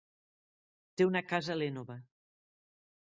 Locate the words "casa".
1.33-1.53